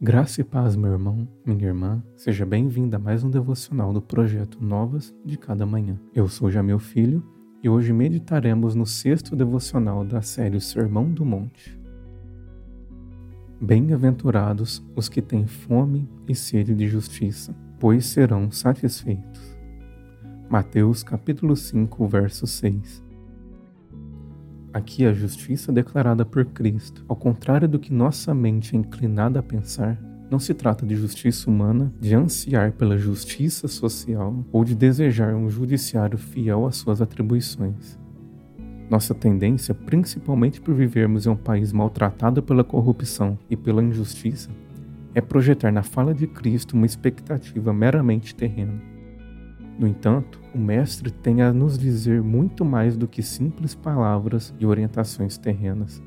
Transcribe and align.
Graça 0.00 0.40
e 0.40 0.44
paz, 0.44 0.74
meu 0.74 0.90
irmão, 0.90 1.26
minha 1.46 1.66
irmã. 1.66 2.02
Seja 2.16 2.44
bem-vinda 2.44 2.96
a 2.96 3.00
mais 3.00 3.22
um 3.22 3.30
devocional 3.30 3.92
do 3.92 4.02
projeto 4.02 4.58
Novas 4.60 5.14
de 5.24 5.38
Cada 5.38 5.64
Manhã. 5.64 5.98
Eu 6.12 6.26
sou 6.26 6.50
Jamil 6.50 6.80
Filho 6.80 7.24
e 7.62 7.68
hoje 7.68 7.92
meditaremos 7.92 8.74
no 8.74 8.84
sexto 8.84 9.36
devocional 9.36 10.04
da 10.04 10.20
série 10.20 10.60
Sermão 10.60 11.12
do 11.12 11.24
Monte. 11.24 11.78
Bem-aventurados 13.60 14.84
os 14.96 15.08
que 15.08 15.22
têm 15.22 15.46
fome 15.46 16.10
e 16.28 16.34
sede 16.34 16.74
de 16.74 16.88
justiça, 16.88 17.54
pois 17.78 18.04
serão 18.04 18.50
satisfeitos. 18.50 19.56
Mateus 20.50 21.04
capítulo 21.04 21.54
5, 21.54 22.06
verso 22.08 22.48
6. 22.48 23.03
Aqui 24.74 25.06
a 25.06 25.12
justiça 25.12 25.70
declarada 25.70 26.24
por 26.24 26.44
Cristo, 26.46 27.04
ao 27.06 27.14
contrário 27.14 27.68
do 27.68 27.78
que 27.78 27.92
nossa 27.92 28.34
mente 28.34 28.74
é 28.74 28.78
inclinada 28.80 29.38
a 29.38 29.42
pensar, 29.42 29.96
não 30.28 30.40
se 30.40 30.52
trata 30.52 30.84
de 30.84 30.96
justiça 30.96 31.48
humana, 31.48 31.94
de 32.00 32.12
ansiar 32.12 32.72
pela 32.72 32.98
justiça 32.98 33.68
social 33.68 34.44
ou 34.50 34.64
de 34.64 34.74
desejar 34.74 35.32
um 35.32 35.48
judiciário 35.48 36.18
fiel 36.18 36.66
às 36.66 36.74
suas 36.74 37.00
atribuições. 37.00 37.96
Nossa 38.90 39.14
tendência, 39.14 39.72
principalmente 39.72 40.60
por 40.60 40.74
vivermos 40.74 41.24
em 41.24 41.28
um 41.28 41.36
país 41.36 41.72
maltratado 41.72 42.42
pela 42.42 42.64
corrupção 42.64 43.38
e 43.48 43.56
pela 43.56 43.80
injustiça, 43.80 44.50
é 45.14 45.20
projetar 45.20 45.70
na 45.70 45.84
fala 45.84 46.12
de 46.12 46.26
Cristo 46.26 46.74
uma 46.74 46.84
expectativa 46.84 47.72
meramente 47.72 48.34
terrena. 48.34 48.93
No 49.78 49.88
entanto, 49.88 50.40
o 50.54 50.58
Mestre 50.58 51.10
tem 51.10 51.42
a 51.42 51.52
nos 51.52 51.76
dizer 51.76 52.22
muito 52.22 52.64
mais 52.64 52.96
do 52.96 53.08
que 53.08 53.22
simples 53.22 53.74
palavras 53.74 54.54
e 54.58 54.66
orientações 54.66 55.36
terrenas. 55.36 56.02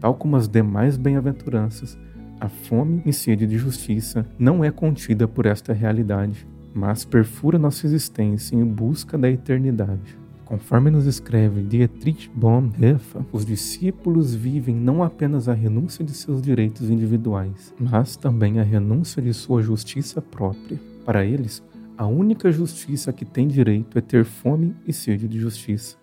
Tal 0.00 0.14
como 0.14 0.36
as 0.36 0.48
demais 0.48 0.96
bem-aventuranças, 0.96 1.96
a 2.40 2.48
fome 2.48 3.02
e 3.04 3.12
sede 3.12 3.46
de 3.46 3.58
justiça 3.58 4.26
não 4.38 4.64
é 4.64 4.70
contida 4.70 5.28
por 5.28 5.46
esta 5.46 5.72
realidade, 5.72 6.48
mas 6.74 7.04
perfura 7.04 7.58
nossa 7.58 7.86
existência 7.86 8.56
em 8.56 8.64
busca 8.64 9.18
da 9.18 9.30
eternidade. 9.30 10.18
Conforme 10.44 10.90
nos 10.90 11.06
escreve 11.06 11.62
Dietrich 11.62 12.28
Bonhoeffer, 12.34 13.22
os 13.30 13.46
discípulos 13.46 14.34
vivem 14.34 14.74
não 14.74 15.00
apenas 15.00 15.48
a 15.48 15.54
renúncia 15.54 16.04
de 16.04 16.12
seus 16.12 16.42
direitos 16.42 16.90
individuais, 16.90 17.72
mas 17.78 18.16
também 18.16 18.58
a 18.58 18.64
renúncia 18.64 19.22
de 19.22 19.32
sua 19.32 19.62
justiça 19.62 20.20
própria. 20.20 20.80
Para 21.04 21.24
eles, 21.24 21.62
a 22.00 22.06
única 22.06 22.50
justiça 22.50 23.12
que 23.12 23.26
tem 23.26 23.46
direito 23.46 23.98
é 23.98 24.00
ter 24.00 24.24
fome 24.24 24.74
e 24.86 24.92
sede 24.92 25.28
de 25.28 25.38
justiça. 25.38 25.98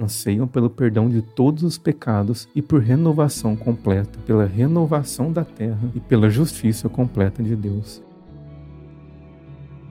Anseiam 0.00 0.48
pelo 0.48 0.70
perdão 0.70 1.10
de 1.10 1.20
todos 1.20 1.62
os 1.62 1.76
pecados 1.76 2.48
e 2.54 2.62
por 2.62 2.80
renovação 2.80 3.54
completa, 3.54 4.18
pela 4.20 4.46
renovação 4.46 5.30
da 5.30 5.44
terra 5.44 5.92
e 5.94 6.00
pela 6.00 6.30
justiça 6.30 6.88
completa 6.88 7.42
de 7.42 7.54
Deus. 7.54 8.02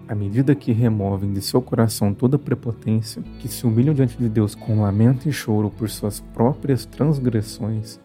À 0.08 0.16
medida 0.16 0.56
que 0.56 0.72
removem 0.72 1.32
de 1.32 1.44
seu 1.44 1.62
coração 1.62 2.12
toda 2.12 2.40
prepotência, 2.40 3.22
que 3.38 3.48
se 3.48 3.68
humilham 3.68 3.94
diante 3.94 4.18
de 4.18 4.28
Deus 4.28 4.56
com 4.56 4.82
lamento 4.82 5.30
e 5.30 5.32
choro 5.32 5.70
por 5.70 5.92
suas 5.92 6.22
próprias 6.22 6.88
transgressões, 6.88 8.00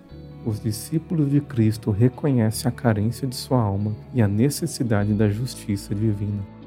os 0.44 0.60
discípulos 0.60 1.30
de 1.30 1.40
Cristo 1.40 1.90
reconhecem 1.90 2.68
a 2.68 2.70
carência 2.70 3.26
de 3.26 3.34
sua 3.34 3.62
alma 3.62 3.96
e 4.12 4.20
a 4.20 4.28
necessidade 4.28 5.14
da 5.14 5.30
justiça 5.30 5.94
divina. 5.94 6.57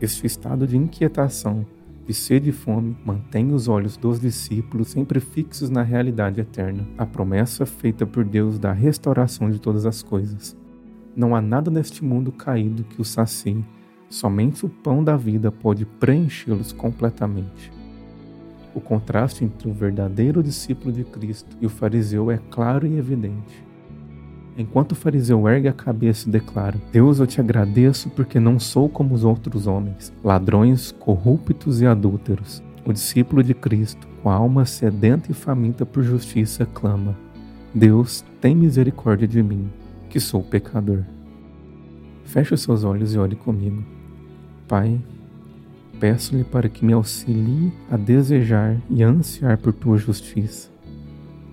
Este 0.00 0.26
estado 0.26 0.66
de 0.66 0.76
inquietação, 0.76 1.64
de 2.04 2.12
sede 2.12 2.50
e 2.50 2.52
fome, 2.52 2.96
mantém 3.04 3.52
os 3.52 3.68
olhos 3.68 3.96
dos 3.96 4.20
discípulos 4.20 4.88
sempre 4.88 5.20
fixos 5.20 5.70
na 5.70 5.82
realidade 5.82 6.40
eterna, 6.40 6.84
a 6.98 7.06
promessa 7.06 7.64
feita 7.64 8.04
por 8.04 8.24
Deus 8.24 8.58
da 8.58 8.72
restauração 8.72 9.48
de 9.48 9.60
todas 9.60 9.86
as 9.86 10.02
coisas. 10.02 10.56
Não 11.14 11.34
há 11.34 11.40
nada 11.40 11.70
neste 11.70 12.04
mundo 12.04 12.32
caído 12.32 12.82
que 12.82 13.00
os 13.00 13.08
sacie, 13.08 13.64
somente 14.10 14.66
o 14.66 14.68
pão 14.68 15.02
da 15.02 15.16
vida 15.16 15.52
pode 15.52 15.86
preenchê-los 15.86 16.72
completamente. 16.72 17.72
O 18.74 18.80
contraste 18.80 19.44
entre 19.44 19.68
o 19.68 19.72
verdadeiro 19.72 20.42
discípulo 20.42 20.92
de 20.92 21.04
Cristo 21.04 21.56
e 21.60 21.66
o 21.66 21.70
fariseu 21.70 22.32
é 22.32 22.38
claro 22.50 22.84
e 22.84 22.98
evidente. 22.98 23.64
Enquanto 24.56 24.92
o 24.92 24.94
fariseu 24.94 25.48
ergue 25.48 25.66
a 25.66 25.72
cabeça 25.72 26.28
e 26.28 26.32
declara: 26.32 26.80
Deus, 26.92 27.18
eu 27.18 27.26
te 27.26 27.40
agradeço 27.40 28.08
porque 28.10 28.38
não 28.38 28.58
sou 28.58 28.88
como 28.88 29.14
os 29.14 29.24
outros 29.24 29.66
homens, 29.66 30.12
ladrões, 30.22 30.92
corruptos 30.92 31.80
e 31.80 31.86
adúlteros. 31.86 32.62
O 32.84 32.92
discípulo 32.92 33.42
de 33.42 33.54
Cristo, 33.54 34.06
com 34.22 34.30
a 34.30 34.34
alma 34.34 34.64
sedenta 34.64 35.30
e 35.30 35.34
faminta 35.34 35.84
por 35.84 36.02
justiça, 36.02 36.66
clama: 36.66 37.16
Deus, 37.74 38.24
tem 38.40 38.54
misericórdia 38.54 39.26
de 39.26 39.42
mim, 39.42 39.68
que 40.08 40.20
sou 40.20 40.42
pecador. 40.42 41.02
Feche 42.24 42.54
os 42.54 42.62
seus 42.62 42.84
olhos 42.84 43.14
e 43.14 43.18
ore 43.18 43.34
comigo. 43.34 43.84
Pai, 44.68 45.00
peço-lhe 45.98 46.44
para 46.44 46.68
que 46.68 46.84
me 46.84 46.92
auxilie 46.92 47.72
a 47.90 47.96
desejar 47.96 48.76
e 48.88 49.02
ansiar 49.02 49.58
por 49.58 49.72
tua 49.72 49.96
justiça. 49.96 50.70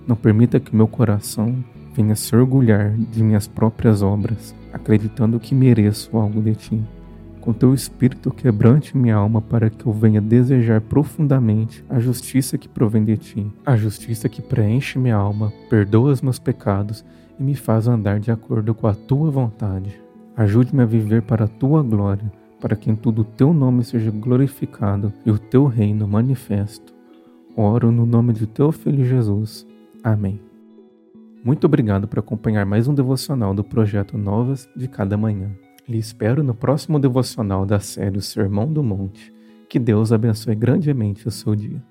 Não 0.08 0.16
permita 0.16 0.60
que 0.60 0.76
meu 0.76 0.88
coração 0.88 1.64
venha 1.94 2.16
se 2.16 2.36
orgulhar 2.36 2.92
de 2.92 3.24
minhas 3.24 3.48
próprias 3.48 4.02
obras, 4.02 4.56
acreditando 4.72 5.40
que 5.40 5.54
mereço 5.54 6.16
algo 6.18 6.42
de 6.42 6.56
ti. 6.56 6.82
Com 7.42 7.54
teu 7.54 7.74
espírito 7.74 8.30
quebrante 8.30 8.96
minha 8.96 9.16
alma 9.16 9.42
para 9.42 9.70
que 9.70 9.88
eu 9.88 9.92
venha 9.92 10.22
desejar 10.22 10.80
profundamente 10.80 11.84
a 11.90 12.00
justiça 12.00 12.58
que 12.58 12.70
provém 12.70 13.04
de 13.04 13.18
ti, 13.18 13.52
a 13.66 13.76
justiça 13.76 14.30
que 14.30 14.42
preenche 14.42 15.00
minha 15.00 15.16
alma, 15.16 15.52
perdoa 15.70 16.12
os 16.12 16.22
meus 16.22 16.38
pecados 16.38 17.04
e 17.40 17.44
me 17.44 17.56
faz 17.56 17.88
andar 17.88 18.20
de 18.20 18.32
acordo 18.32 18.76
com 18.76 18.86
a 18.86 18.94
tua 18.94 19.32
vontade. 19.32 20.00
Ajude-me 20.38 20.84
a 20.84 20.86
viver 20.86 21.24
para 21.24 21.46
a 21.46 21.48
tua 21.48 21.82
glória, 21.82 22.32
para 22.60 22.76
que 22.76 22.92
em 22.92 22.96
tudo 22.96 23.24
o 23.24 23.26
teu 23.26 23.52
nome 23.52 23.84
seja 23.84 24.12
glorificado 24.12 25.12
e 25.26 25.32
o 25.32 25.40
teu 25.40 25.66
reino 25.66 26.08
manifesto. 26.08 26.94
Oro 27.58 27.92
no 27.92 28.06
nome 28.06 28.34
de 28.34 28.46
teu 28.46 28.72
filho 28.72 29.04
Jesus. 29.04 29.66
Amém. 30.04 30.51
Muito 31.44 31.66
obrigado 31.66 32.08
por 32.08 32.20
acompanhar 32.20 32.68
mais 32.68 32.88
um 32.88 32.94
devocional 32.94 33.52
do 33.52 33.64
projeto 33.64 34.16
Novas 34.16 34.70
de 34.76 34.88
Cada 34.88 35.18
Manhã. 35.18 35.50
Lhe 35.90 35.98
espero 35.98 36.44
no 36.44 36.54
próximo 36.54 37.00
devocional 37.00 37.66
da 37.66 37.80
série 37.80 38.20
o 38.20 38.22
Sermão 38.22 38.72
do 38.72 38.84
Monte. 38.84 39.34
Que 39.68 39.80
Deus 39.80 40.12
abençoe 40.12 40.54
grandemente 40.54 41.28
o 41.28 41.32
seu 41.32 41.56
dia. 41.56 41.82